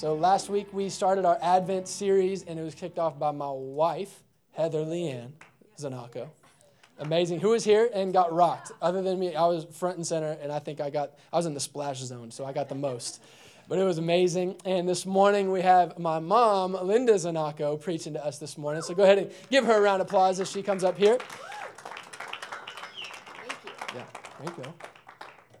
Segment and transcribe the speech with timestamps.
[0.00, 3.50] So last week we started our Advent series, and it was kicked off by my
[3.50, 4.22] wife,
[4.52, 5.32] Heather Leanne
[5.78, 6.30] Znachko.
[7.00, 7.40] Amazing.
[7.40, 8.72] Who was here and got rocked?
[8.80, 11.44] Other than me, I was front and center, and I think I got I was
[11.44, 13.22] in the splash zone, so I got the most.
[13.68, 14.56] But it was amazing.
[14.64, 18.80] And this morning we have my mom, Linda Znachko, preaching to us this morning.
[18.80, 21.18] So go ahead and give her a round of applause as she comes up here.
[23.36, 23.70] Thank you.
[23.96, 24.04] Yeah,
[24.40, 24.72] there you go.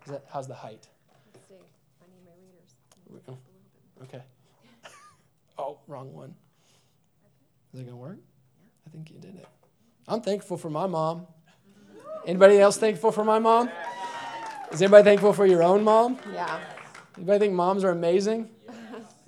[0.06, 0.88] That, how's the height?
[1.34, 1.54] Let's see.
[1.56, 3.38] I need my readers.
[4.02, 4.22] Okay.
[5.60, 6.34] Oh, wrong one.
[7.74, 8.18] Is it gonna work?
[8.86, 9.46] I think you did it.
[10.08, 11.26] I'm thankful for my mom.
[12.26, 13.68] Anybody else thankful for my mom?
[14.72, 16.18] Is anybody thankful for your own mom?
[16.32, 16.60] Yeah.
[17.16, 18.48] Anybody think moms are amazing?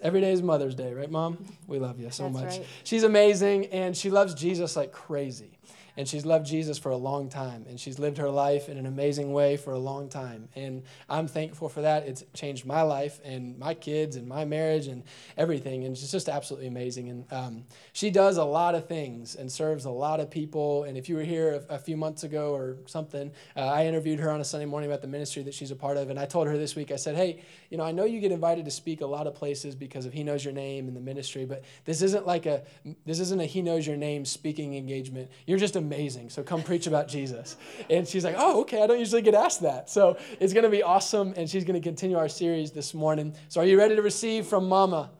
[0.00, 1.44] Every day is Mother's Day, right, Mom?
[1.68, 2.44] We love you so That's much.
[2.58, 2.66] right.
[2.82, 5.51] She's amazing, and she loves Jesus like crazy.
[5.96, 8.86] And she's loved Jesus for a long time, and she's lived her life in an
[8.86, 10.48] amazing way for a long time.
[10.54, 12.06] And I'm thankful for that.
[12.06, 15.02] It's changed my life and my kids and my marriage and
[15.36, 15.84] everything.
[15.84, 17.10] And it's just absolutely amazing.
[17.10, 20.84] And um, she does a lot of things and serves a lot of people.
[20.84, 24.20] And if you were here a, a few months ago or something, uh, I interviewed
[24.20, 26.08] her on a Sunday morning about the ministry that she's a part of.
[26.08, 28.32] And I told her this week, I said, hey, you know, I know you get
[28.32, 31.00] invited to speak a lot of places because of He Knows Your Name and the
[31.00, 32.62] ministry, but this isn't like a
[33.04, 35.30] this isn't a He Knows Your Name speaking engagement.
[35.46, 36.30] You're just amazing.
[36.30, 37.56] So come preach about Jesus.
[37.90, 38.82] And she's like, oh, okay.
[38.82, 39.90] I don't usually get asked that.
[39.90, 41.34] So it's going to be awesome.
[41.36, 43.34] And she's going to continue our series this morning.
[43.48, 45.10] So are you ready to receive from Mama?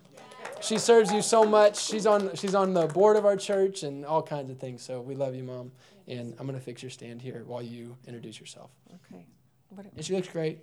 [0.61, 1.85] She serves you so much.
[1.85, 4.81] She's on she's on the board of our church and all kinds of things.
[4.81, 5.73] So we love you, Mom.
[6.07, 8.71] And I'm going to fix your stand here while you introduce yourself.
[9.07, 9.27] Okay.
[9.97, 10.61] And she looks great.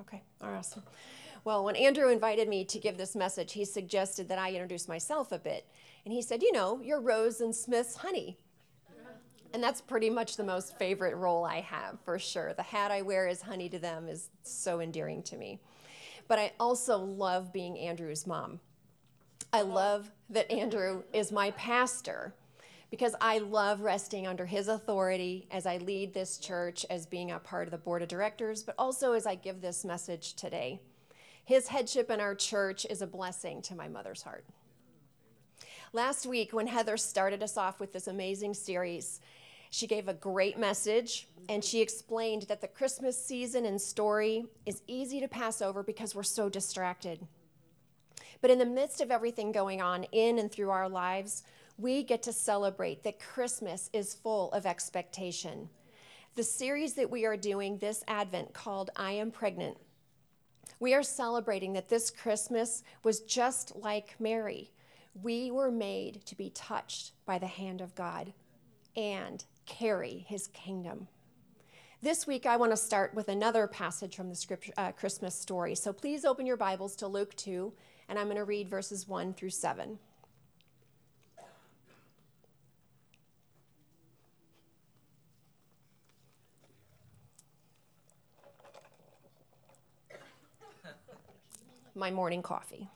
[0.00, 0.22] okay.
[0.42, 0.82] Awesome.
[1.44, 5.32] Well, when Andrew invited me to give this message, he suggested that I introduce myself
[5.32, 5.66] a bit.
[6.04, 8.38] And he said, You know, you're Rose and Smith's honey.
[9.54, 12.54] And that's pretty much the most favorite role I have, for sure.
[12.54, 15.60] The hat I wear as honey to them is so endearing to me.
[16.26, 18.60] But I also love being Andrew's mom.
[19.52, 22.34] I love that Andrew is my pastor
[22.90, 27.38] because I love resting under his authority as I lead this church, as being a
[27.38, 30.80] part of the board of directors, but also as I give this message today.
[31.44, 34.44] His headship in our church is a blessing to my mother's heart.
[35.94, 39.20] Last week, when Heather started us off with this amazing series,
[39.68, 44.80] she gave a great message and she explained that the Christmas season and story is
[44.86, 47.26] easy to pass over because we're so distracted.
[48.40, 51.42] But in the midst of everything going on in and through our lives,
[51.76, 55.68] we get to celebrate that Christmas is full of expectation.
[56.36, 59.76] The series that we are doing this Advent called I Am Pregnant,
[60.80, 64.70] we are celebrating that this Christmas was just like Mary.
[65.20, 68.32] We were made to be touched by the hand of God
[68.96, 71.08] and carry his kingdom.
[72.00, 75.74] This week, I want to start with another passage from the scripture, uh, Christmas story.
[75.74, 77.72] So please open your Bibles to Luke 2,
[78.08, 79.98] and I'm going to read verses 1 through 7.
[91.94, 92.88] My morning coffee.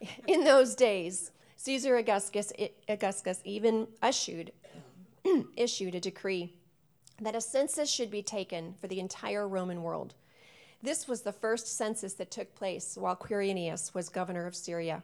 [0.26, 2.52] In those days, Caesar Augustus,
[2.88, 4.52] Augustus even issued,
[5.56, 6.52] issued a decree
[7.20, 10.14] that a census should be taken for the entire Roman world.
[10.82, 15.02] This was the first census that took place while Quirinius was governor of Syria.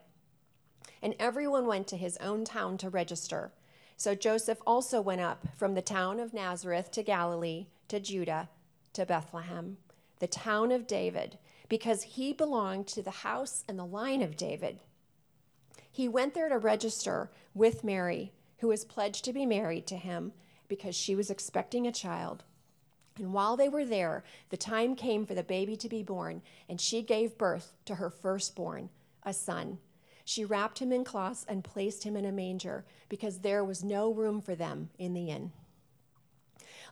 [1.00, 3.50] And everyone went to his own town to register.
[3.96, 8.48] So Joseph also went up from the town of Nazareth to Galilee, to Judah,
[8.92, 9.78] to Bethlehem,
[10.18, 11.38] the town of David,
[11.72, 14.78] because he belonged to the house and the line of David.
[15.90, 20.32] He went there to register with Mary, who was pledged to be married to him
[20.68, 22.44] because she was expecting a child.
[23.16, 26.78] And while they were there, the time came for the baby to be born, and
[26.78, 28.90] she gave birth to her firstborn,
[29.22, 29.78] a son.
[30.26, 34.12] She wrapped him in cloths and placed him in a manger because there was no
[34.12, 35.52] room for them in the inn.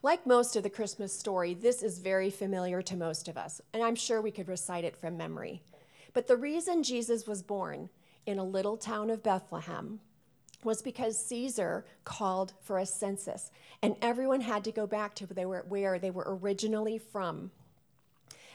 [0.02, 3.82] Like most of the Christmas story, this is very familiar to most of us, and
[3.82, 5.62] I'm sure we could recite it from memory.
[6.14, 7.90] But the reason Jesus was born
[8.24, 10.00] in a little town of Bethlehem
[10.64, 13.50] was because Caesar called for a census,
[13.82, 17.50] and everyone had to go back to where they were, originally from.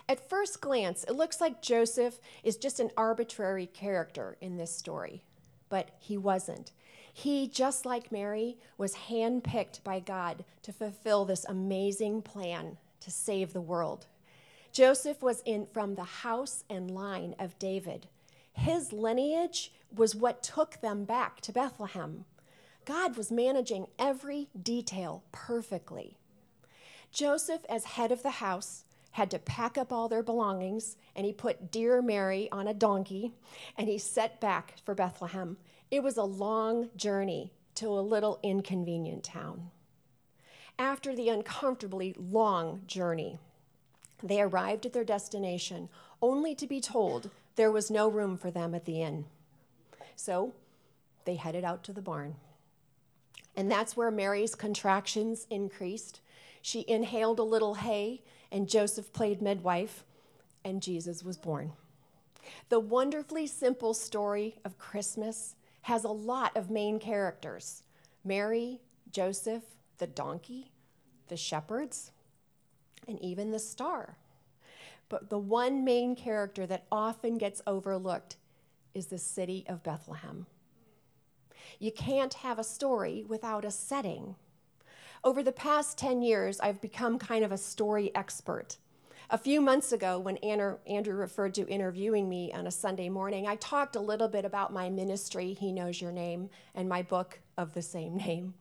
[0.10, 5.24] At first glance, it looks like Joseph is just an arbitrary character in this story,
[5.70, 6.72] but he wasn't.
[7.14, 13.54] He, just like Mary, was handpicked by God to fulfill this amazing plan to save
[13.54, 14.06] the world.
[14.72, 18.08] Joseph was in from the house and line of David.
[18.52, 22.26] His lineage was what took them back to Bethlehem.
[22.86, 26.18] God was managing every detail perfectly.
[27.12, 28.85] Joseph, as head of the house,
[29.16, 33.32] had to pack up all their belongings, and he put dear Mary on a donkey,
[33.78, 35.56] and he set back for Bethlehem.
[35.90, 39.72] It was a long journey to a little inconvenient town.
[40.78, 43.40] After the uncomfortably long journey,
[44.22, 45.88] they arrived at their destination
[46.22, 49.24] only to be told there was no room for them at the inn.
[50.18, 50.54] So
[51.24, 52.36] they headed out to the barn.
[53.56, 56.20] And that's where Mary's contractions increased.
[56.62, 58.22] She inhaled a little hay
[58.52, 60.04] and Joseph played midwife,
[60.64, 61.74] and Jesus was born.
[62.70, 67.84] The wonderfully simple story of Christmas has a lot of main characters
[68.24, 68.82] Mary,
[69.12, 69.64] Joseph,
[70.00, 70.72] the donkey,
[71.28, 72.12] the shepherds,
[73.08, 74.18] and even the star.
[75.10, 78.38] But the one main character that often gets overlooked
[78.96, 80.48] is the city of Bethlehem.
[81.80, 84.36] You can't have a story without a setting.
[85.26, 88.78] Over the past 10 years, I've become kind of a story expert.
[89.32, 93.56] A few months ago, when Andrew referred to interviewing me on a Sunday morning, I
[93.56, 97.74] talked a little bit about my ministry, He Knows Your Name, and my book of
[97.74, 98.54] the same name.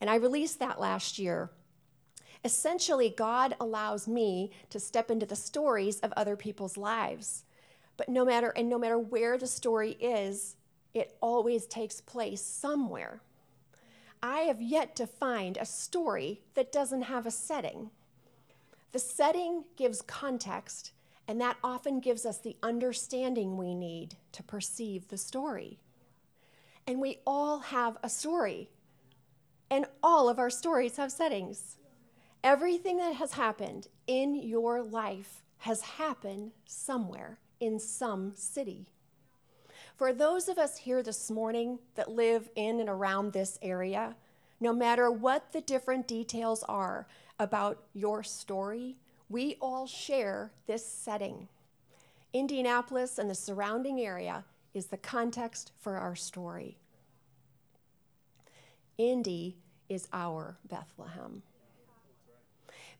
[0.00, 1.50] And I released that last year.
[2.42, 7.44] Essentially, God allows me to step into the stories of other people's lives.
[7.98, 10.56] But no matter, and no matter where the story is,
[10.94, 13.20] it always takes place somewhere.
[14.22, 17.90] I have yet to find a story that doesn't have a setting.
[18.92, 20.92] The setting gives context,
[21.26, 25.78] and that often gives us the understanding we need to perceive the story.
[26.86, 28.70] And we all have a story,
[29.70, 31.76] and all of our stories have settings.
[32.42, 38.86] Everything that has happened in your life has happened somewhere in some city.
[39.98, 44.14] For those of us here this morning that live in and around this area,
[44.60, 47.08] no matter what the different details are
[47.40, 48.96] about your story,
[49.28, 51.48] we all share this setting.
[52.32, 56.78] Indianapolis and the surrounding area is the context for our story.
[58.98, 59.56] Indy
[59.88, 61.42] is our Bethlehem.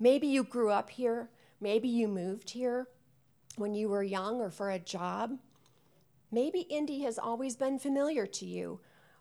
[0.00, 1.30] Maybe you grew up here,
[1.60, 2.88] maybe you moved here
[3.54, 5.38] when you were young or for a job.
[6.30, 8.80] Maybe Indy has always been familiar to you,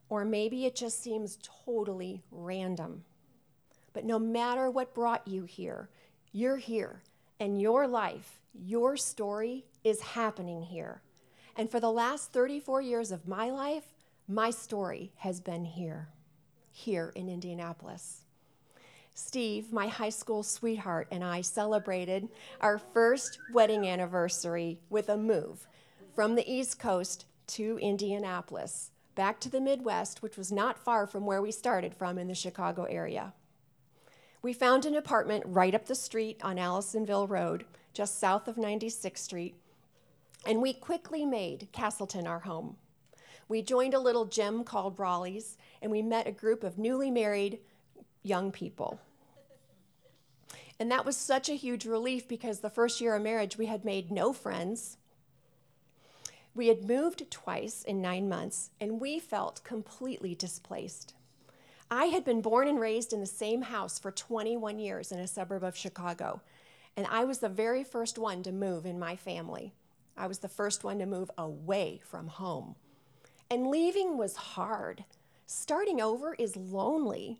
[0.09, 3.04] or maybe it just seems totally random.
[3.94, 5.89] But no matter what brought you here,
[6.31, 7.01] you're here,
[7.39, 11.01] and your life, your story is happening here.
[11.56, 13.94] And for the last 34 years of my life,
[14.27, 16.10] my story has been here,
[16.71, 18.24] here in Indianapolis.
[19.13, 22.27] Steve, my high school sweetheart, and I celebrated
[22.62, 25.65] our first wedding anniversary with a move
[26.18, 31.28] from the East Coast to Indianapolis, back to the Midwest, which was not far from
[31.28, 33.34] where we started from in the Chicago area.
[34.42, 39.19] We found an apartment right up the street on Allisonville Road, just south of 96th
[39.19, 39.58] Street,
[40.44, 42.78] and we quickly made Castleton our home.
[43.48, 47.60] We joined a little gym called Raleigh's, and we met a group of newly married
[48.24, 49.00] young people.
[50.80, 53.86] And that was such a huge relief because the first year of marriage, we had
[53.86, 54.98] made no friends.
[56.57, 61.13] We had moved twice in nine months, and we felt completely displaced.
[61.91, 65.27] I had been born and raised in the same house for 21 years in a
[65.27, 66.41] suburb of Chicago,
[66.98, 69.75] and I was the very first one to move in my family.
[70.17, 72.74] I was the first one to move away from home.
[73.51, 75.05] And leaving was hard.
[75.46, 77.39] Starting over is lonely.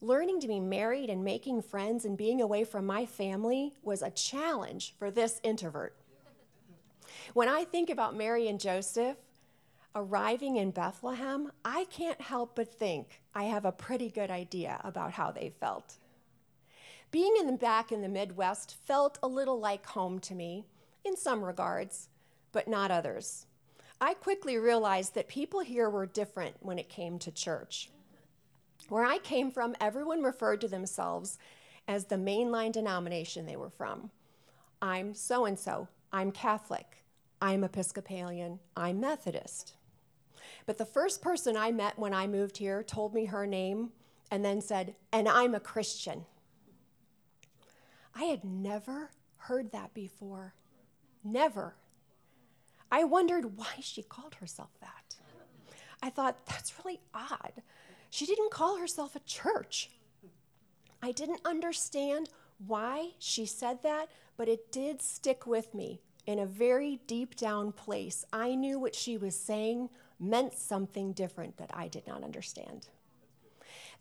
[0.00, 4.10] Learning to be married and making friends and being away from my family was a
[4.10, 5.94] challenge for this introvert.
[7.34, 9.16] When I think about Mary and Joseph
[9.94, 15.12] arriving in Bethlehem, I can't help but think I have a pretty good idea about
[15.12, 15.96] how they felt.
[17.10, 20.66] Being in the back in the Midwest felt a little like home to me,
[21.04, 22.08] in some regards,
[22.52, 23.46] but not others.
[24.00, 27.90] I quickly realized that people here were different when it came to church.
[28.88, 31.38] Where I came from, everyone referred to themselves
[31.86, 34.10] as the mainline denomination they were from.
[34.80, 36.97] I'm so and so, I'm Catholic,
[37.40, 39.74] I'm Episcopalian, I'm Methodist.
[40.66, 43.90] But the first person I met when I moved here told me her name
[44.28, 46.26] and then said, and I'm a Christian.
[48.12, 50.54] I had never heard that before.
[51.22, 51.76] Never.
[52.90, 55.14] I wondered why she called herself that.
[56.02, 57.52] I thought, that's really odd.
[58.10, 59.90] She didn't call herself a church.
[61.00, 62.30] I didn't understand
[62.66, 67.72] why she said that, but it did stick with me in a very deep down
[67.72, 69.88] place, I knew what she was saying
[70.20, 72.88] meant something different that I did not understand.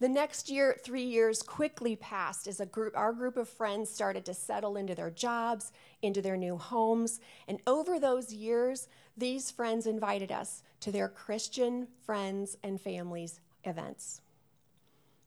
[0.01, 4.25] The next year, three years quickly passed as a group, our group of friends started
[4.25, 7.21] to settle into their jobs, into their new homes.
[7.47, 14.19] And over those years, these friends invited us to their Christian friends and families events.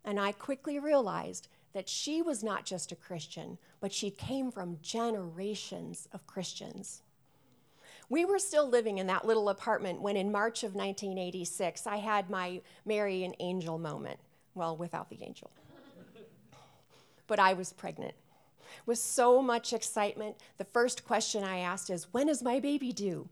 [0.04, 4.79] And I quickly realized that she was not just a Christian, but she came from
[4.83, 7.03] generations of Christians.
[8.09, 12.29] We were still living in that little apartment when, in March of 1986, I had
[12.29, 14.19] my Mary and Angel moment.
[14.55, 15.50] Well, without the angel.
[17.29, 18.15] but I was pregnant.
[18.85, 23.29] With so much excitement, the first question I asked is, When is my baby due?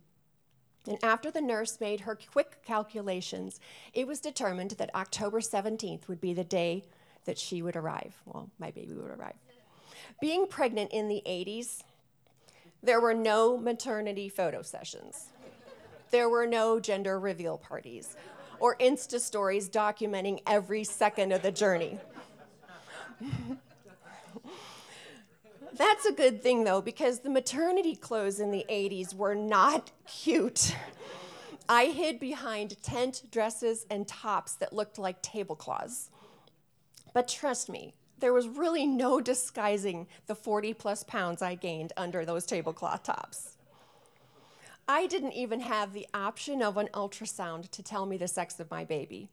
[0.86, 3.58] And after the nurse made her quick calculations,
[3.92, 6.84] it was determined that October 17th would be the day
[7.28, 8.14] that she would arrive.
[8.24, 9.36] Well, my baby would arrive.
[10.18, 11.82] Being pregnant in the 80s,
[12.82, 15.26] there were no maternity photo sessions.
[16.10, 18.16] There were no gender reveal parties
[18.60, 21.98] or Insta stories documenting every second of the journey.
[25.74, 30.74] That's a good thing though, because the maternity clothes in the 80s were not cute.
[31.68, 36.08] I hid behind tent dresses and tops that looked like tablecloths.
[37.12, 42.24] But trust me, there was really no disguising the 40 plus pounds I gained under
[42.24, 43.56] those tablecloth tops.
[44.88, 48.70] I didn't even have the option of an ultrasound to tell me the sex of
[48.70, 49.28] my baby.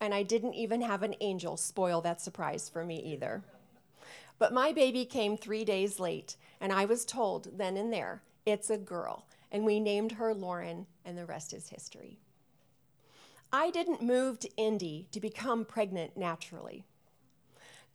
[0.00, 3.42] And I didn't even have an angel spoil that surprise for me either.
[4.38, 8.68] But my baby came three days late, and I was told then and there, it's
[8.68, 9.26] a girl.
[9.50, 12.18] And we named her Lauren, and the rest is history.
[13.52, 16.84] I didn't move to Indy to become pregnant naturally.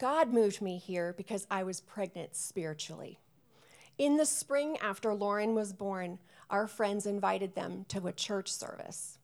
[0.02, 3.20] God moved me here because I was pregnant spiritually.
[4.00, 6.18] In the spring after Lauren was born,
[6.50, 9.20] our friends invited them to a church service.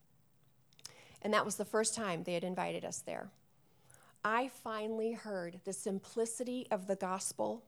[1.24, 3.32] And that was the first time they had invited us there.
[4.24, 7.64] I finally heard the simplicity of the gospel,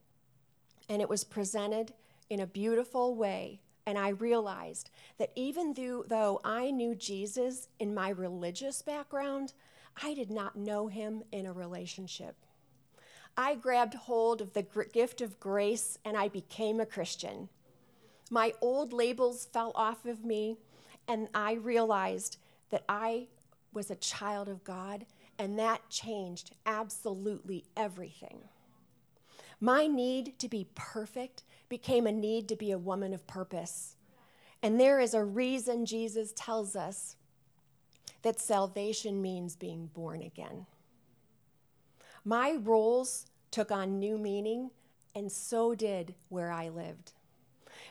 [0.88, 1.94] and it was presented
[2.30, 3.60] in a beautiful way.
[3.88, 9.54] And I realized that even though I knew Jesus in my religious background,
[10.00, 12.36] I did not know him in a relationship.
[13.40, 17.48] I grabbed hold of the gift of grace and I became a Christian.
[18.30, 20.58] My old labels fell off of me,
[21.08, 22.36] and I realized
[22.70, 23.28] that I
[23.72, 25.06] was a child of God,
[25.38, 28.40] and that changed absolutely everything.
[29.62, 33.96] My need to be perfect became a need to be a woman of purpose.
[34.62, 37.16] And there is a reason Jesus tells us
[38.22, 40.66] that salvation means being born again.
[42.26, 44.72] My roles took on new meaning,
[45.16, 47.14] and so did where I lived.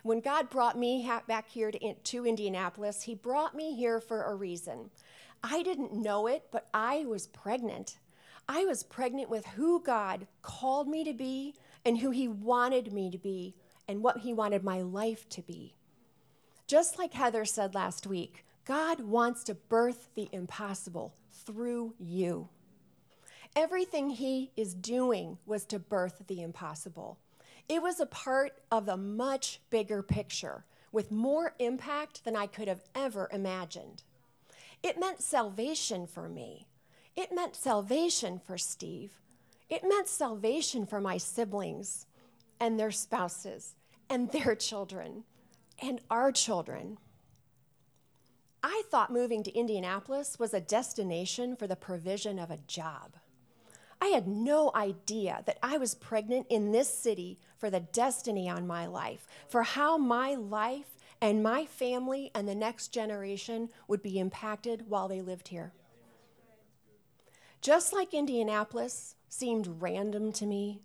[0.03, 4.35] When God brought me back here to, to Indianapolis, He brought me here for a
[4.35, 4.91] reason.
[5.43, 7.99] I didn't know it, but I was pregnant.
[8.49, 11.55] I was pregnant with who God called me to be
[11.85, 13.55] and who He wanted me to be
[13.87, 15.75] and what He wanted my life to be.
[16.67, 22.49] Just like Heather said last week, God wants to birth the impossible through you.
[23.59, 27.19] Everything He is doing was to birth the impossible.
[27.69, 32.69] It was a part of a much bigger picture with more impact than I could
[32.69, 34.05] have ever imagined.
[34.81, 36.69] It meant salvation for me.
[37.17, 39.11] It meant salvation for Steve.
[39.69, 42.07] It meant salvation for my siblings
[42.61, 43.75] and their spouses
[44.09, 45.25] and their children
[45.83, 46.99] and our children.
[48.63, 53.17] I thought moving to Indianapolis was a destination for the provision of a job.
[54.01, 58.67] I had no idea that I was pregnant in this city for the destiny on
[58.67, 64.19] my life, for how my life and my family and the next generation would be
[64.19, 65.73] impacted while they lived here.
[67.61, 70.81] Just like Indianapolis seemed random to me,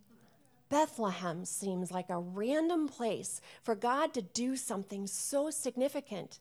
[0.70, 6.39] Bethlehem seems like a random place for God to do something so significant.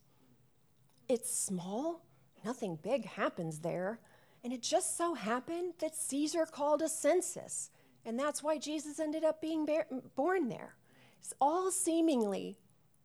[1.07, 2.07] It's small,
[2.43, 4.01] nothing big happens there,
[4.45, 7.71] and it just so happened that Caesar called a census,
[8.05, 10.75] and that's why Jesus ended up being bear- born there.
[11.21, 12.59] It's all seemingly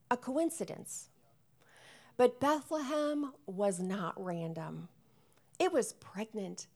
[0.10, 1.10] a coincidence.
[2.16, 4.90] But Bethlehem was not random,
[5.60, 6.68] it was pregnant.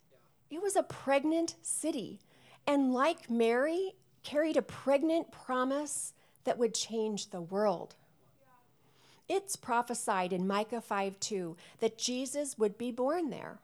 [0.49, 2.19] It was a pregnant city.
[2.67, 6.13] And like Mary, carried a pregnant promise
[6.43, 7.95] that would change the world.
[9.27, 13.59] It's prophesied in Micah 5 2 that Jesus would be born there.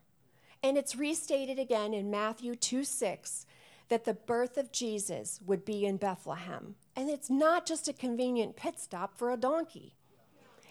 [0.64, 3.46] And it's restated again in Matthew 2 6
[3.90, 6.76] that the birth of Jesus would be in Bethlehem.
[6.96, 9.94] And it's not just a convenient pit stop for a donkey,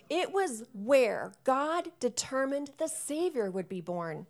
[0.09, 4.26] it was where God determined the Savior would be born.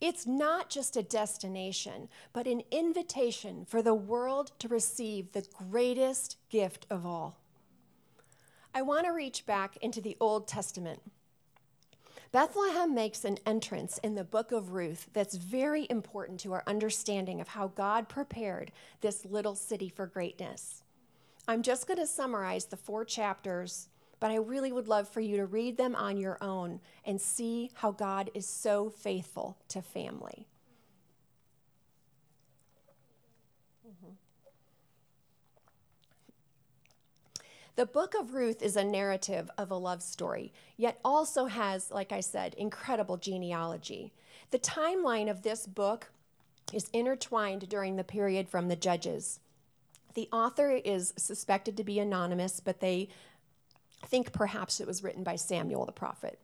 [0.00, 6.36] It's not just a destination, but an invitation for the world to receive the greatest
[6.50, 7.38] gift of all.
[8.74, 11.00] I want to reach back into the Old Testament.
[12.34, 17.40] Bethlehem makes an entrance in the book of Ruth that's very important to our understanding
[17.40, 18.72] of how God prepared
[19.02, 20.82] this little city for greatness.
[21.46, 23.88] I'm just going to summarize the four chapters,
[24.18, 27.70] but I really would love for you to read them on your own and see
[27.74, 30.48] how God is so faithful to family.
[37.76, 42.12] The book of Ruth is a narrative of a love story, yet also has, like
[42.12, 44.12] I said, incredible genealogy.
[44.52, 46.12] The timeline of this book
[46.72, 49.40] is intertwined during the period from the Judges.
[50.14, 53.08] The author is suspected to be anonymous, but they
[54.06, 56.38] think perhaps it was written by Samuel the prophet.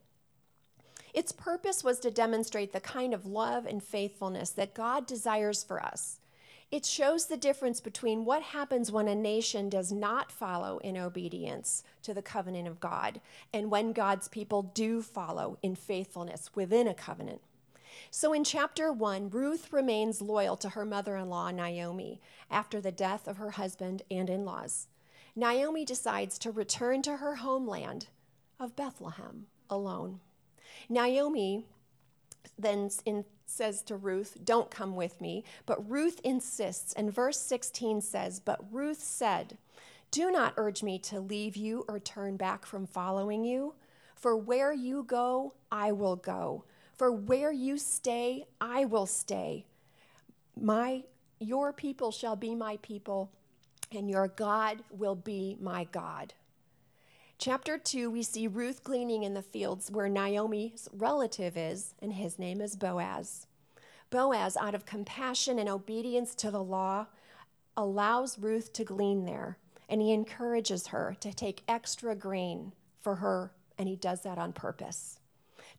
[1.13, 5.81] Its purpose was to demonstrate the kind of love and faithfulness that God desires for
[5.81, 6.20] us
[6.71, 11.83] it shows the difference between what happens when a nation does not follow in obedience
[12.03, 13.19] to the covenant of God
[13.53, 17.41] and when God's people do follow in faithfulness within a covenant.
[18.09, 22.91] So in chapter 1, Ruth remains loyal to her mother in law, Naomi, after the
[22.91, 24.87] death of her husband and in laws.
[25.35, 28.07] Naomi decides to return to her homeland
[28.59, 30.19] of Bethlehem alone.
[30.89, 31.65] Naomi
[32.57, 35.43] then in says to Ruth, Don't come with me.
[35.65, 39.57] But Ruth insists, and verse 16 says, But Ruth said,
[40.09, 43.75] Do not urge me to leave you or turn back from following you.
[44.15, 46.63] For where you go, I will go.
[46.93, 49.65] For where you stay, I will stay.
[50.59, 51.03] My
[51.39, 53.31] your people shall be my people,
[53.91, 56.33] and your God will be my God.
[57.41, 62.37] Chapter 2, we see Ruth gleaning in the fields where Naomi's relative is, and his
[62.37, 63.47] name is Boaz.
[64.11, 67.07] Boaz, out of compassion and obedience to the law,
[67.75, 69.57] allows Ruth to glean there,
[69.89, 74.53] and he encourages her to take extra grain for her, and he does that on
[74.53, 75.17] purpose.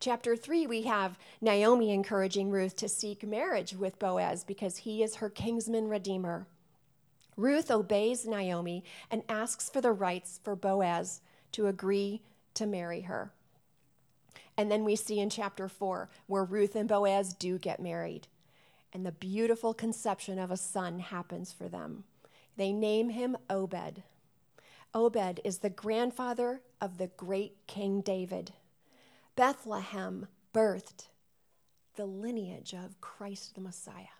[0.01, 5.14] Chapter 3, we have Naomi encouraging Ruth to seek marriage with Boaz because he is
[5.14, 6.48] her kinsman redeemer.
[7.37, 11.20] Ruth obeys Naomi and asks for the rights for Boaz
[11.52, 12.22] to agree
[12.54, 13.32] to marry her.
[14.56, 18.28] And then we see in chapter 4 where Ruth and Boaz do get married.
[18.92, 22.04] And the beautiful conception of a son happens for them.
[22.56, 24.02] They name him Obed.
[24.94, 28.52] Obed is the grandfather of the great King David.
[29.36, 31.08] Bethlehem birthed
[31.96, 34.18] the lineage of Christ the Messiah.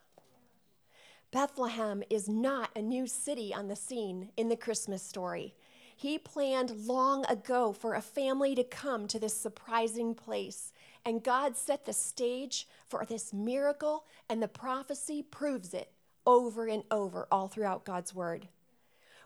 [1.31, 5.55] Bethlehem is not a new city on the scene in the Christmas story.
[5.97, 10.73] He planned long ago for a family to come to this surprising place.
[11.05, 15.91] And God set the stage for this miracle, and the prophecy proves it
[16.27, 18.49] over and over all throughout God's word.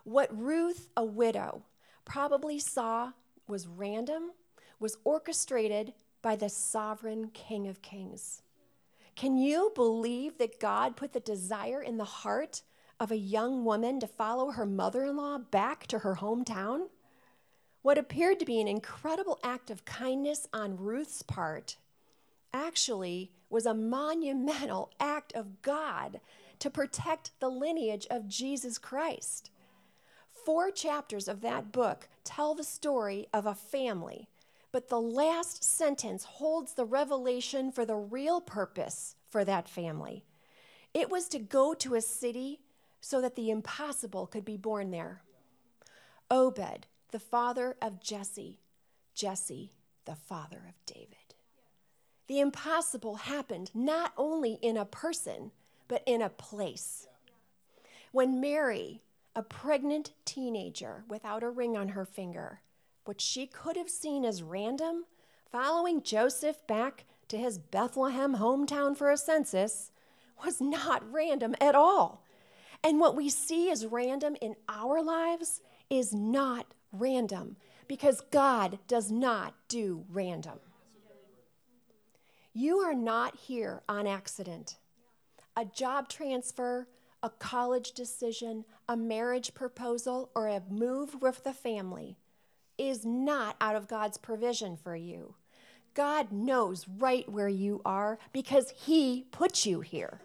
[0.03, 1.63] What Ruth, a widow,
[2.05, 3.11] probably saw
[3.47, 4.31] was random,
[4.79, 8.41] was orchestrated by the sovereign King of Kings.
[9.15, 12.61] Can you believe that God put the desire in the heart
[12.99, 16.87] of a young woman to follow her mother in law back to her hometown?
[17.81, 21.77] What appeared to be an incredible act of kindness on Ruth's part
[22.53, 26.19] actually was a monumental act of God
[26.59, 29.51] to protect the lineage of Jesus Christ.
[30.31, 34.27] Four chapters of that book tell the story of a family,
[34.71, 40.23] but the last sentence holds the revelation for the real purpose for that family.
[40.93, 42.61] It was to go to a city
[42.99, 45.21] so that the impossible could be born there.
[46.29, 48.59] Obed, the father of Jesse,
[49.13, 49.71] Jesse,
[50.05, 51.35] the father of David.
[52.27, 55.51] The impossible happened not only in a person,
[55.87, 57.07] but in a place.
[58.11, 59.01] When Mary,
[59.35, 62.61] a pregnant teenager without a ring on her finger,
[63.05, 65.05] what she could have seen as random,
[65.49, 69.91] following Joseph back to his Bethlehem hometown for a census,
[70.43, 72.23] was not random at all.
[72.83, 79.11] And what we see as random in our lives is not random because God does
[79.11, 80.59] not do random.
[82.53, 84.77] You are not here on accident.
[85.55, 86.87] A job transfer,
[87.21, 92.17] a college decision, a marriage proposal, or a move with the family
[92.77, 95.35] is not out of God's provision for you.
[95.93, 100.21] God knows right where you are because He put you here.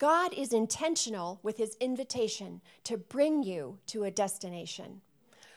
[0.00, 5.02] God is intentional with his invitation to bring you to a destination.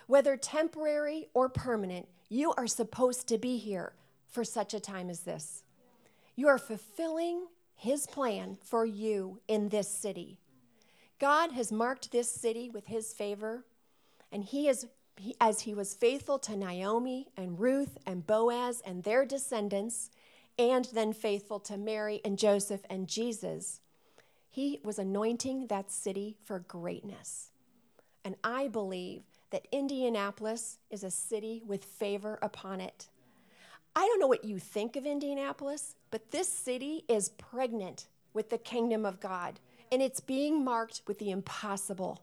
[0.05, 3.93] Whether temporary or permanent, you are supposed to be here
[4.29, 5.63] for such a time as this.
[6.35, 10.39] You are fulfilling His plan for you in this city.
[11.19, 13.63] God has marked this city with His favor,
[14.31, 14.85] and He is.
[15.15, 20.09] He, as he was faithful to Naomi and Ruth and Boaz and their descendants,
[20.57, 23.79] and then faithful to Mary and Joseph and Jesus,
[24.53, 27.49] he was anointing that city for greatness.
[28.23, 33.07] And I believe that Indianapolis is a city with favor upon it.
[33.95, 38.59] I don't know what you think of Indianapolis, but this city is pregnant with the
[38.59, 39.59] kingdom of God,
[39.91, 42.21] and it's being marked with the impossible.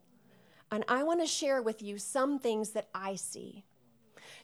[0.71, 3.65] And I want to share with you some things that I see.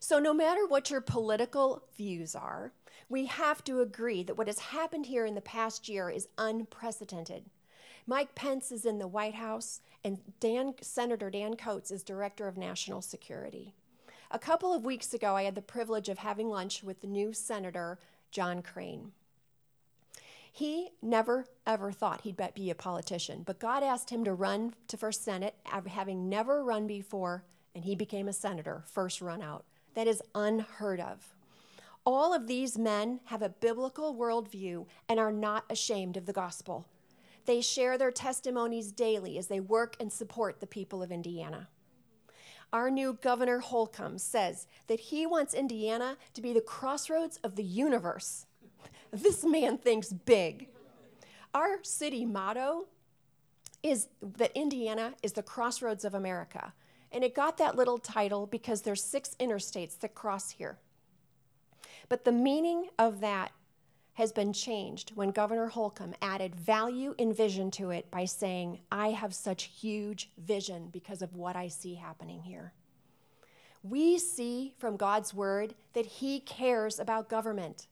[0.01, 2.73] So, no matter what your political views are,
[3.09, 7.45] we have to agree that what has happened here in the past year is unprecedented.
[8.09, 12.57] Mike Pence is in the White House, and Dan, Senator Dan Coats is Director of
[12.57, 13.75] National Security.
[14.31, 17.33] A couple of weeks ago, I had the privilege of having lunch with the new
[17.33, 17.99] Senator,
[18.31, 19.11] John Crane.
[20.53, 24.97] He never ever thought he'd be a politician, but God asked him to run to
[24.97, 29.65] first Senate, having never run before, and he became a senator, first run out.
[29.95, 31.35] That is unheard of.
[32.05, 36.87] All of these men have a biblical worldview and are not ashamed of the gospel.
[37.47, 41.69] They share their testimonies daily as they work and support the people of Indiana.
[42.73, 47.65] Our new Governor Holcomb says that he wants Indiana to be the crossroads of the
[47.65, 48.47] universe.
[49.13, 50.69] This man thinks big.
[51.55, 52.87] Our city motto
[53.83, 56.75] is that Indiana is the crossroads of America.
[57.13, 60.79] And it got that little title because there's six interstates that cross here.
[62.09, 63.53] But the meaning of that
[64.17, 69.09] has been changed when Governor Holcomb added value and vision to it by saying, I
[69.09, 72.73] have such huge vision because of what I see happening here.
[73.83, 77.89] We see from God's word that He cares about government.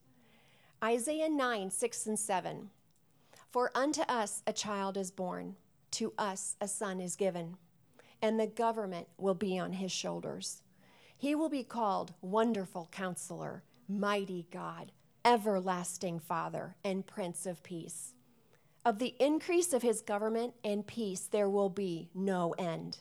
[0.82, 2.70] Isaiah 9, 6 and 7.
[3.52, 5.56] For unto us a child is born,
[5.90, 7.58] to us a son is given,
[8.22, 10.62] and the government will be on his shoulders.
[11.14, 14.90] He will be called Wonderful Counselor, Mighty God
[15.24, 18.14] everlasting Father and Prince of Peace.
[18.84, 22.98] Of the increase of his government and peace, there will be no end.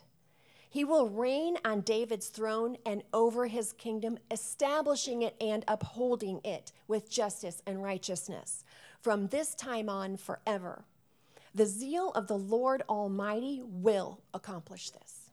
[0.70, 6.72] He will reign on David's throne and over his kingdom, establishing it and upholding it
[6.88, 8.64] with justice and righteousness
[9.00, 10.86] from this time on forever.
[11.54, 15.30] The zeal of the Lord Almighty will accomplish this.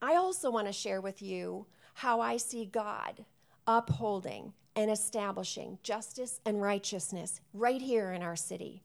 [0.00, 3.26] I also want to share with you how I see God
[3.66, 8.82] upholding and establishing justice and righteousness right here in our city.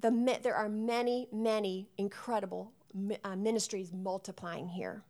[0.00, 2.72] The, there are many, many incredible
[3.24, 5.02] uh, ministries multiplying here.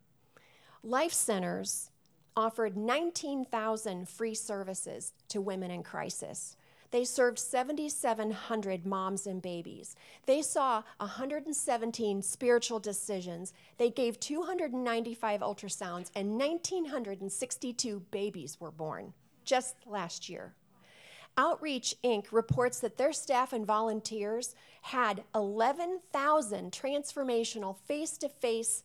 [0.82, 1.90] Life Centers
[2.36, 6.56] offered 19,000 free services to women in crisis.
[6.94, 9.96] They served 7,700 moms and babies.
[10.26, 13.52] They saw 117 spiritual decisions.
[13.78, 19.12] They gave 295 ultrasounds, and 1,962 babies were born
[19.44, 20.54] just last year.
[21.36, 22.26] Outreach Inc.
[22.30, 28.84] reports that their staff and volunteers had 11,000 transformational face to face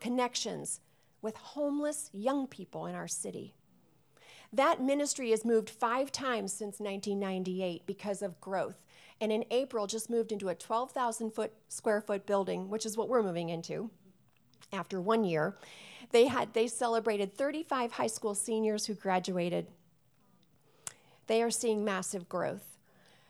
[0.00, 0.80] connections
[1.20, 3.54] with homeless young people in our city.
[4.52, 8.82] That ministry has moved five times since 1998 because of growth.
[9.20, 13.08] And in April, just moved into a 12,000 foot square foot building, which is what
[13.08, 13.90] we're moving into
[14.72, 15.56] after one year.
[16.10, 19.66] They had they celebrated 35 high school seniors who graduated.
[21.26, 22.76] They are seeing massive growth.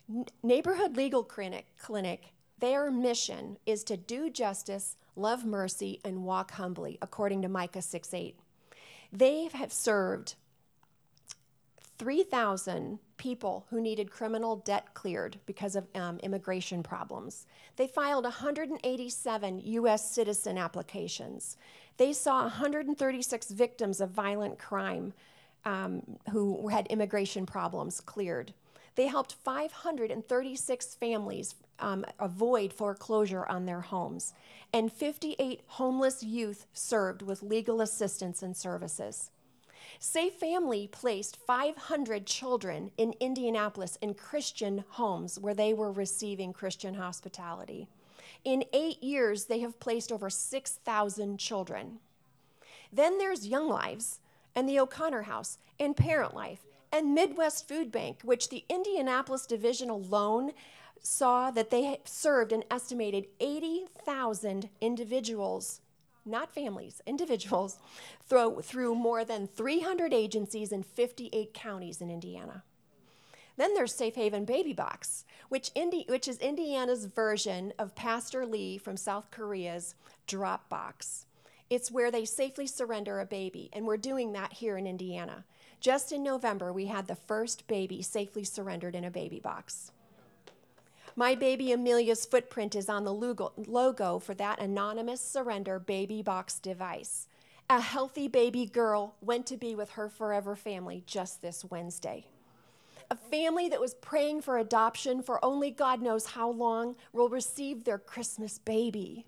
[0.09, 6.53] N- Neighborhood Legal Clinic, Clinic, their mission is to do justice, love mercy, and walk
[6.53, 8.37] humbly, according to Micah 6 8.
[9.13, 10.35] They have served
[11.99, 17.47] 3,000 people who needed criminal debt cleared because of um, immigration problems.
[17.77, 20.11] They filed 187 U.S.
[20.11, 21.57] citizen applications.
[21.97, 25.13] They saw 136 victims of violent crime
[25.65, 28.55] um, who had immigration problems cleared.
[28.95, 34.35] They helped 536 families um, avoid foreclosure on their homes,
[34.73, 39.31] and 58 homeless youth served with legal assistance and services.
[40.01, 46.95] Safe Family placed 500 children in Indianapolis in Christian homes where they were receiving Christian
[46.95, 47.89] hospitality.
[48.45, 51.99] In eight years, they have placed over 6,000 children.
[52.93, 54.21] Then there's Young Lives
[54.55, 59.91] and the O'Connor House and Parent Life and Midwest Food Bank, which the Indianapolis division
[59.91, 60.53] alone
[61.03, 65.81] saw that they served an estimated 80,000 individuals
[66.29, 67.79] not families, individuals,
[68.23, 72.63] through, through more than 300 agencies in 58 counties in Indiana.
[73.57, 78.79] Then there's Safe Haven Baby Box, which, Indi- which is Indiana's version of Pastor Lee
[78.79, 79.97] from South Korea's
[80.29, 81.27] Drop Box.
[81.69, 85.45] It's where they safely surrender a baby, and we're doing that here in Indiana.
[85.81, 89.91] Just in November, we had the first baby safely surrendered in a baby box.
[91.19, 97.27] My baby Amelia's footprint is on the logo for that anonymous surrender baby box device.
[97.69, 102.29] A healthy baby girl went to be with her forever family just this Wednesday.
[103.11, 107.83] A family that was praying for adoption for only God knows how long will receive
[107.83, 109.27] their Christmas baby.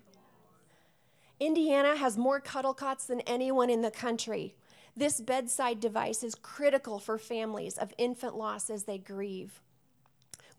[1.41, 4.55] Indiana has more cuddle cots than anyone in the country.
[4.95, 9.59] This bedside device is critical for families of infant loss as they grieve.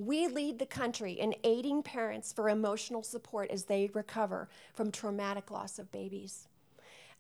[0.07, 5.49] We lead the country in aiding parents for emotional support as they recover from traumatic
[5.53, 6.49] loss of babies.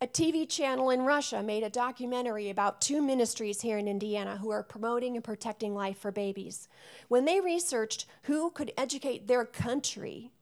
[0.01, 4.51] A TV channel in Russia made a documentary about two ministries here in Indiana who
[4.51, 6.68] are promoting and protecting life for babies.
[7.07, 10.33] When they researched who could educate their country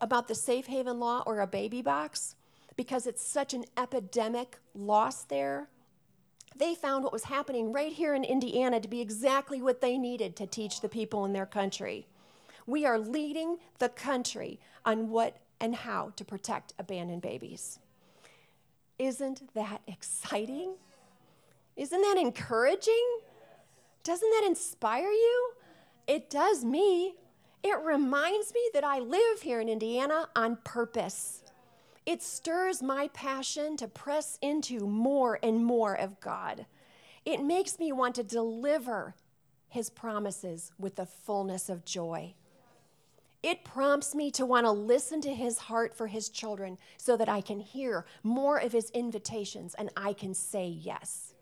[0.00, 2.34] about the safe haven law or a baby box,
[2.74, 5.68] because it's such an epidemic loss there,
[6.56, 10.36] they found what was happening right here in Indiana to be exactly what they needed
[10.36, 12.06] to teach the people in their country.
[12.66, 17.78] We are leading the country on what and how to protect abandoned babies.
[18.98, 20.74] Isn't that exciting?
[21.76, 23.18] Isn't that encouraging?
[24.04, 25.52] Doesn't that inspire you?
[26.06, 27.14] It does me.
[27.62, 31.41] It reminds me that I live here in Indiana on purpose.
[32.04, 36.66] It stirs my passion to press into more and more of God.
[37.24, 39.14] It makes me want to deliver
[39.68, 42.34] His promises with the fullness of joy.
[43.42, 47.28] It prompts me to want to listen to His heart for His children so that
[47.28, 51.34] I can hear more of His invitations and I can say yes.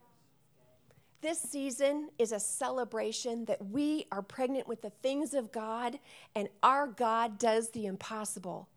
[1.23, 5.99] This season is a celebration that we are pregnant with the things of God
[6.35, 8.70] and our God does the impossible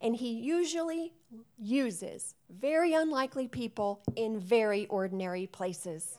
[0.00, 1.12] and he usually
[1.58, 6.18] uses very unlikely people in very ordinary places.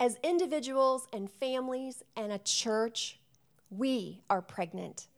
[0.00, 3.18] As individuals and families and a church,
[3.70, 5.08] we are pregnant.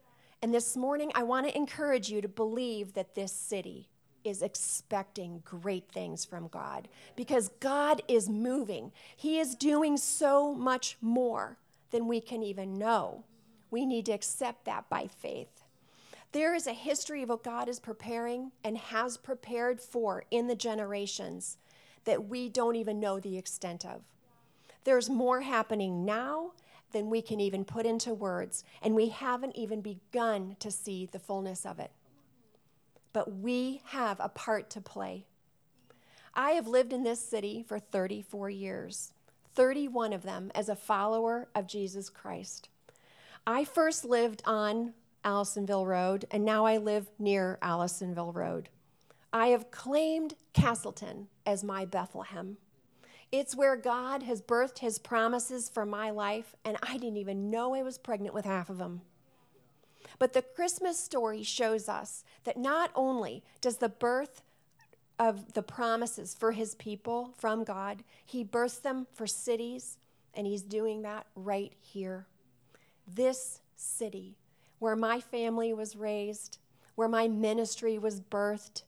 [0.42, 3.90] And this morning, I want to encourage you to believe that this city
[4.24, 8.92] is expecting great things from God because God is moving.
[9.16, 11.58] He is doing so much more
[11.90, 13.24] than we can even know.
[13.70, 15.59] We need to accept that by faith.
[16.32, 20.54] There is a history of what God is preparing and has prepared for in the
[20.54, 21.58] generations
[22.04, 24.02] that we don't even know the extent of.
[24.84, 26.52] There's more happening now
[26.92, 31.18] than we can even put into words, and we haven't even begun to see the
[31.18, 31.90] fullness of it.
[33.12, 35.26] But we have a part to play.
[36.34, 39.12] I have lived in this city for 34 years,
[39.54, 42.68] 31 of them as a follower of Jesus Christ.
[43.46, 48.68] I first lived on Allisonville Road, and now I live near Allisonville Road.
[49.32, 52.56] I have claimed Castleton as my Bethlehem.
[53.30, 57.74] It's where God has birthed his promises for my life, and I didn't even know
[57.74, 59.02] I was pregnant with half of them.
[60.18, 64.42] But the Christmas story shows us that not only does the birth
[65.18, 69.98] of the promises for his people from God, he births them for cities,
[70.34, 72.26] and he's doing that right here.
[73.06, 74.36] This city
[74.80, 76.58] where my family was raised,
[76.96, 78.82] where my ministry was birthed,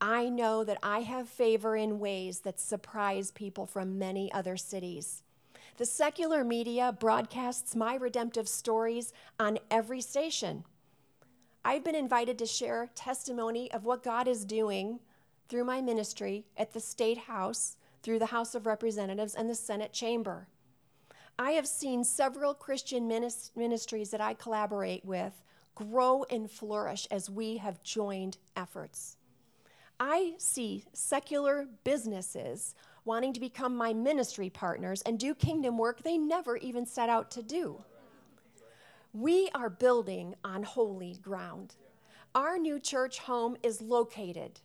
[0.00, 5.22] I know that I have favor in ways that surprise people from many other cities.
[5.76, 10.64] The secular media broadcasts my redemptive stories on every station.
[11.64, 15.00] I've been invited to share testimony of what God is doing
[15.48, 19.92] through my ministry at the State House, through the House of Representatives, and the Senate
[19.92, 20.48] Chamber.
[21.40, 25.32] I have seen several Christian ministries that I collaborate with
[25.74, 29.16] grow and flourish as we have joined efforts.
[29.98, 32.74] I see secular businesses
[33.06, 37.30] wanting to become my ministry partners and do kingdom work they never even set out
[37.30, 37.82] to do.
[39.14, 41.74] We are building on holy ground.
[42.34, 44.60] Our new church home is located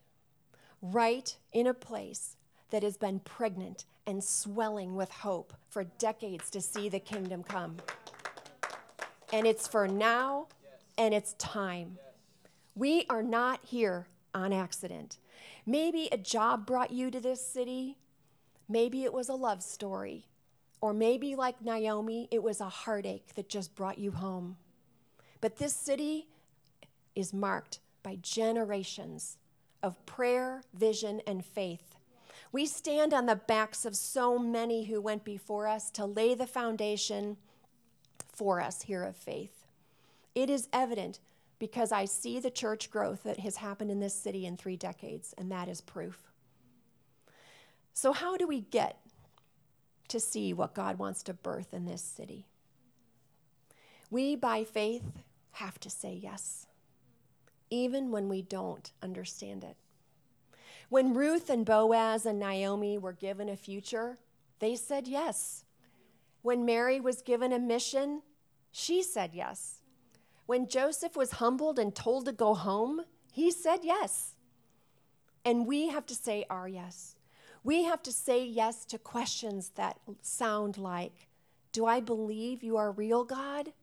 [0.82, 2.36] right in a place
[2.72, 7.78] that has been pregnant and swelling with hope for decades to see the kingdom come.
[9.34, 10.48] And it's for now
[10.98, 11.98] and it's time.
[12.76, 15.18] We are not here on accident.
[15.66, 17.98] Maybe a job brought you to this city.
[18.70, 20.28] Maybe it was a love story.
[20.82, 24.58] Or maybe, like Naomi, it was a heartache that just brought you home.
[25.42, 26.28] But this city
[27.16, 29.38] is marked by generations
[29.82, 31.95] of prayer, vision, and faith.
[32.52, 36.48] We stand on the backs of so many who went before us to lay the
[36.48, 37.38] foundation
[38.32, 39.66] for us here of faith.
[40.34, 41.20] It is evident
[41.60, 45.34] because I see the church growth that has happened in this city in three decades,
[45.38, 46.32] and that is proof.
[47.94, 49.00] So, how do we get
[50.10, 52.46] to see what God wants to birth in this city?
[54.12, 55.04] We, by faith,
[55.54, 56.68] have to say yes,
[57.70, 59.78] even when we don't understand it.
[60.96, 64.18] When Ruth and Boaz and Naomi were given a future,
[64.60, 65.66] they said yes.
[66.42, 68.22] When Mary was given a mission,
[68.72, 69.82] she said yes.
[70.46, 73.02] When Joseph was humbled and told to go home,
[73.34, 74.36] he said yes.
[75.44, 77.18] And we have to say our yes.
[77.62, 81.28] We have to say yes to questions that sound like
[81.74, 83.74] Do I believe you are real, God?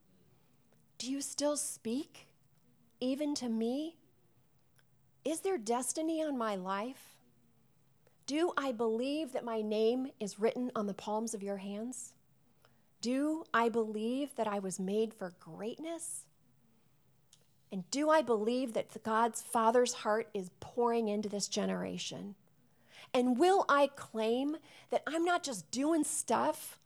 [0.96, 2.28] Do you still speak,
[3.00, 3.96] even to me?
[5.24, 7.16] Is there destiny on my life?
[8.26, 12.12] Do I believe that my name is written on the palms of your hands?
[13.00, 16.24] Do I believe that I was made for greatness?
[17.70, 22.34] And do I believe that God's Father's heart is pouring into this generation?
[23.14, 24.56] And will I claim
[24.90, 26.78] that I'm not just doing stuff,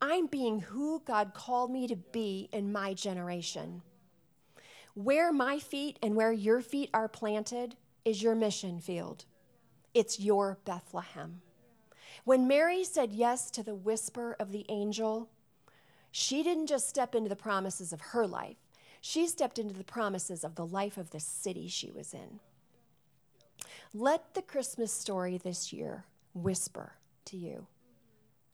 [0.00, 3.82] I'm being who God called me to be in my generation?
[4.98, 9.26] Where my feet and where your feet are planted is your mission field.
[9.94, 11.40] It's your Bethlehem.
[12.24, 15.30] When Mary said yes to the whisper of the angel,
[16.10, 18.56] she didn't just step into the promises of her life,
[19.00, 22.40] she stepped into the promises of the life of the city she was in.
[23.94, 26.94] Let the Christmas story this year whisper
[27.26, 27.68] to you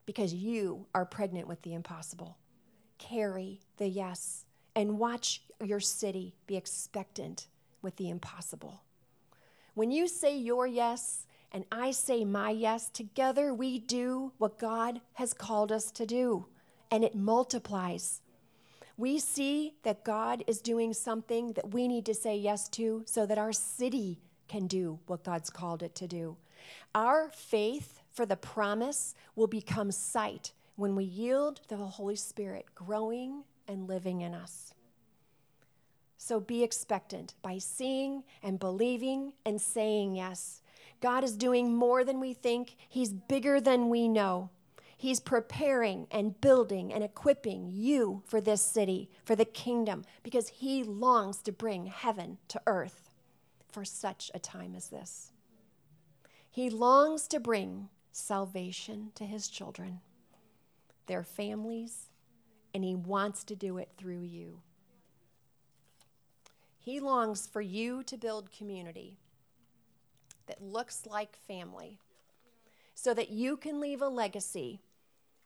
[0.04, 2.36] because you are pregnant with the impossible.
[2.98, 4.43] Carry the yes
[4.74, 7.48] and watch your city be expectant
[7.82, 8.82] with the impossible.
[9.74, 15.00] When you say your yes and I say my yes, together we do what God
[15.14, 16.46] has called us to do,
[16.90, 18.20] and it multiplies.
[18.96, 23.26] We see that God is doing something that we need to say yes to so
[23.26, 26.36] that our city can do what God's called it to do.
[26.94, 32.66] Our faith for the promise will become sight when we yield to the Holy Spirit
[32.74, 34.74] growing and living in us.
[36.16, 40.62] So be expectant by seeing and believing and saying yes.
[41.02, 44.48] God is doing more than we think, He's bigger than we know.
[44.96, 50.82] He's preparing and building and equipping you for this city, for the kingdom, because He
[50.82, 53.10] longs to bring heaven to earth
[53.70, 55.30] for such a time as this.
[56.50, 60.00] He longs to bring salvation to His children,
[61.06, 62.08] their families,
[62.74, 64.60] and He wants to do it through you.
[66.78, 69.16] He longs for you to build community
[70.46, 71.98] that looks like family
[72.94, 74.80] so that you can leave a legacy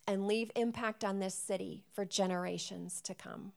[0.05, 3.53] and leave impact on this city for generations to come.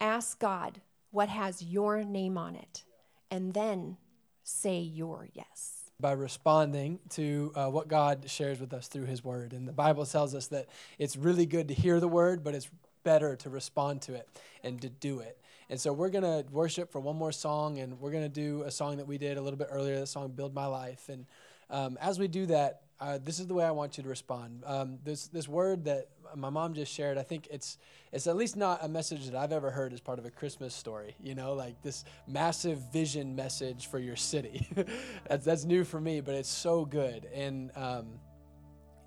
[0.00, 0.80] Ask God
[1.10, 2.82] what has your name on it
[3.30, 3.96] and then
[4.42, 5.77] say your yes.
[6.00, 9.52] By responding to uh, what God shares with us through His Word.
[9.52, 12.70] And the Bible tells us that it's really good to hear the Word, but it's
[13.02, 14.28] better to respond to it
[14.62, 15.36] and to do it.
[15.68, 18.62] And so we're going to worship for one more song, and we're going to do
[18.62, 21.08] a song that we did a little bit earlier, the song Build My Life.
[21.08, 21.26] And
[21.68, 24.62] um, as we do that, uh, this is the way I want you to respond.
[24.66, 27.78] Um, this, this word that my mom just shared, I think it's,
[28.12, 30.74] it's at least not a message that I've ever heard as part of a Christmas
[30.74, 34.68] story, you know, like this massive vision message for your city.
[35.28, 37.26] that's, that's new for me, but it's so good.
[37.34, 38.20] And, um,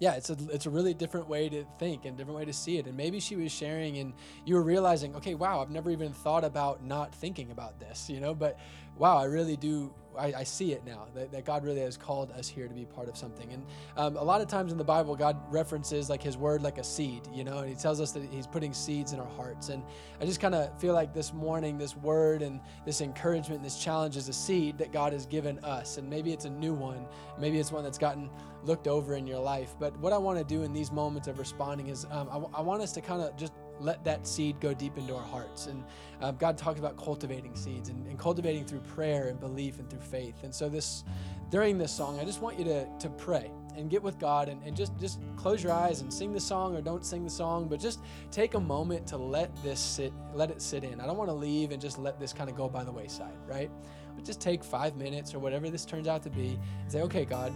[0.02, 2.80] yeah, it's a it's a really different way to think and different way to see
[2.80, 2.88] it.
[2.88, 4.14] And maybe she was sharing, and
[4.48, 8.20] you were realizing, okay, wow, I've never even thought about not thinking about this, you
[8.20, 8.34] know.
[8.34, 8.58] But
[8.98, 12.32] wow, I really do I, I, see it now that, that, God really has called
[12.32, 13.52] us here to be part of something.
[13.52, 13.66] And
[13.98, 16.84] um, a lot of times in the Bible, God references like His word like a
[16.84, 19.70] seed, you know, and He tells us that He's putting seeds in our hearts.
[19.70, 19.84] And
[20.20, 23.82] I just kind of feel like this morning, this word and this encouragement, and this
[23.82, 25.98] challenge is a seed that God has given us.
[25.98, 27.06] And maybe it's a new one,
[27.40, 28.30] maybe it's one that's gotten
[28.64, 29.76] looked over in your life.
[29.80, 32.52] But what I want to do in these moments of responding is um, I, w-
[32.54, 35.68] I want us to kind of just let that seed go deep into our hearts.
[35.68, 35.84] And
[36.22, 40.02] um, God talks about cultivating seeds and, and, cultivating through prayer and belief and through
[40.02, 40.44] faith.
[40.44, 41.04] And so this
[41.50, 44.62] during this song, I just want you to, to pray and get with God and,
[44.64, 47.68] and just, just close your eyes and sing the song or don't sing the song,
[47.68, 48.00] but just
[48.32, 51.02] take a moment to let this sit, let it sit in.
[51.02, 53.36] I don't want to leave and just let this kind of go by the wayside,
[53.48, 53.70] right?
[54.16, 57.26] But just take five minutes or whatever this turns out to be and say, okay,
[57.26, 57.54] God,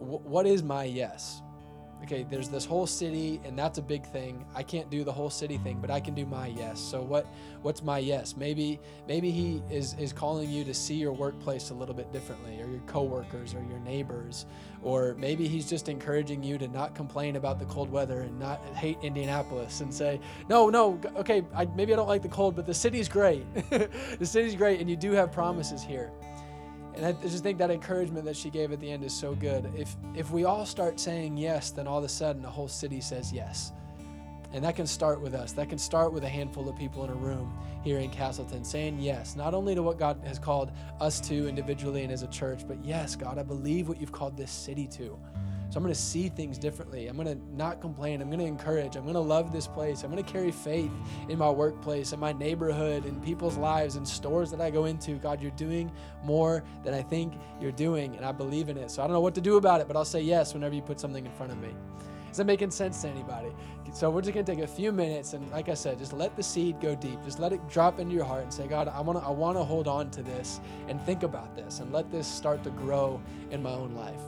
[0.00, 1.42] w- what is my yes?
[2.04, 4.44] Okay, there's this whole city, and that's a big thing.
[4.54, 6.80] I can't do the whole city thing, but I can do my yes.
[6.80, 7.26] So what
[7.62, 8.36] what's my yes?
[8.36, 12.60] Maybe maybe he is is calling you to see your workplace a little bit differently,
[12.60, 14.46] or your coworkers, or your neighbors,
[14.82, 18.64] or maybe he's just encouraging you to not complain about the cold weather and not
[18.74, 22.66] hate Indianapolis and say, no, no, okay, I, maybe I don't like the cold, but
[22.66, 23.44] the city's great.
[23.70, 26.12] the city's great, and you do have promises here.
[27.00, 29.72] And I just think that encouragement that she gave at the end is so good.
[29.74, 33.00] If if we all start saying yes, then all of a sudden the whole city
[33.00, 33.72] says yes.
[34.52, 35.52] And that can start with us.
[35.52, 38.98] That can start with a handful of people in a room here in Castleton saying
[38.98, 42.68] yes, not only to what God has called us to individually and as a church,
[42.68, 45.18] but yes, God, I believe what you've called this city to.
[45.70, 47.06] So I'm going to see things differently.
[47.06, 48.20] I'm going to not complain.
[48.20, 48.96] I'm going to encourage.
[48.96, 50.02] I'm going to love this place.
[50.02, 50.90] I'm going to carry faith
[51.28, 55.12] in my workplace, in my neighborhood, in people's lives, in stores that I go into.
[55.14, 55.92] God, you're doing
[56.24, 58.90] more than I think you're doing, and I believe in it.
[58.90, 60.82] So I don't know what to do about it, but I'll say yes whenever you
[60.82, 61.68] put something in front of me.
[62.32, 63.50] Is that making sense to anybody?
[63.92, 66.42] So we're just gonna take a few minutes and, like I said, just let the
[66.42, 67.18] seed go deep.
[67.24, 69.88] Just let it drop into your heart and say, God, I wanna, I wanna hold
[69.88, 73.72] on to this and think about this and let this start to grow in my
[73.72, 74.20] own life.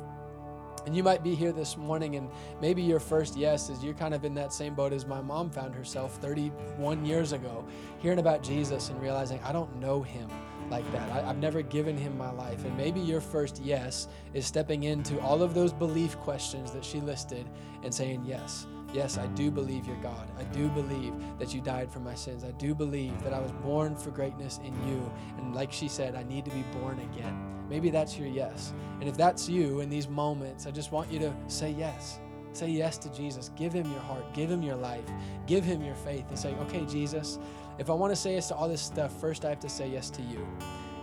[0.86, 2.28] And you might be here this morning, and
[2.60, 5.50] maybe your first yes is you're kind of in that same boat as my mom
[5.50, 7.64] found herself 31 years ago,
[7.98, 10.28] hearing about Jesus and realizing, I don't know him
[10.70, 11.10] like that.
[11.10, 12.64] I, have never given him my life.
[12.64, 17.00] And maybe your first yes is stepping into all of those belief questions that she
[17.00, 17.46] listed
[17.84, 20.28] and saying, Yes, yes, I do believe you're God.
[20.38, 22.44] I do believe that you died for my sins.
[22.44, 25.10] I do believe that I was born for greatness in you.
[25.38, 27.66] And like she said, I need to be born again.
[27.68, 28.72] Maybe that's your yes.
[29.00, 32.18] And if that's you in these moments, I just want you to say yes.
[32.52, 33.50] Say yes to Jesus.
[33.56, 34.34] Give him your heart.
[34.34, 35.04] Give him your life.
[35.46, 37.38] Give him your faith and say, okay, Jesus,
[37.78, 39.88] if I want to say yes to all this stuff, first I have to say
[39.88, 40.46] yes to you.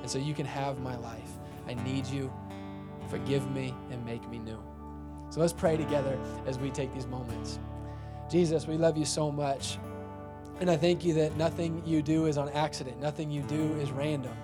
[0.02, 1.32] And so you can have my life.
[1.68, 2.32] I need you.
[3.10, 4.62] Forgive me and make me new.
[5.32, 7.60] So let's pray together as we take these moments.
[8.30, 9.77] Jesus, we love you so much.
[10.59, 13.91] And I thank you that nothing you do is on accident, nothing you do is
[13.91, 14.36] random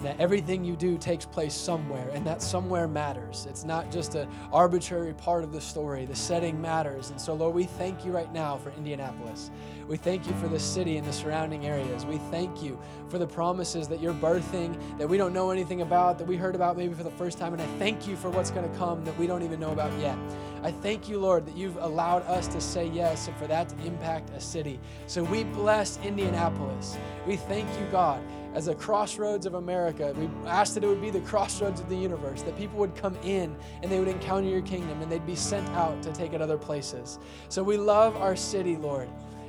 [0.00, 3.46] that everything you do takes place somewhere and that somewhere matters.
[3.48, 6.04] It's not just an arbitrary part of the story.
[6.04, 7.10] The setting matters.
[7.10, 9.50] And so lord we thank you right now for indianapolis.
[9.88, 12.04] We thank you for the city and the surrounding areas.
[12.04, 12.78] We thank you
[13.08, 16.54] for the promises that you're birthing that we don't know anything about that we heard
[16.54, 17.54] about maybe for the first time.
[17.54, 19.98] And i thank you for what's going to come that we don't even know about
[19.98, 20.18] yet.
[20.62, 23.86] I thank you, Lord, that you've allowed us to say yes and for that to
[23.86, 24.80] impact a city.
[25.06, 26.96] So we bless Indianapolis.
[27.26, 28.20] We thank you, God,
[28.58, 30.12] as a crossroads of America.
[30.18, 33.16] We ask that it would be the crossroads of the universe, that people would come
[33.22, 36.42] in and they would encounter your kingdom and they'd be sent out to take it
[36.42, 37.20] other places.
[37.50, 39.08] So we love our city, Lord.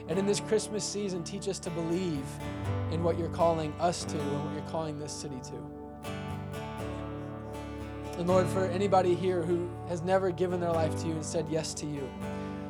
[0.09, 2.23] And in this Christmas season, teach us to believe
[2.91, 6.11] in what you're calling us to and what you're calling this city to.
[8.19, 11.47] And Lord, for anybody here who has never given their life to you and said
[11.49, 12.07] yes to you,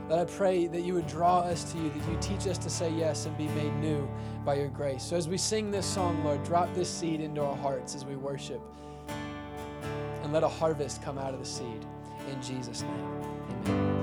[0.09, 2.69] that I pray that you would draw us to you, that you teach us to
[2.69, 4.09] say yes and be made new
[4.43, 5.03] by your grace.
[5.03, 8.15] So as we sing this song, Lord, drop this seed into our hearts as we
[8.15, 8.61] worship.
[10.23, 11.85] And let a harvest come out of the seed.
[12.31, 13.98] In Jesus' name.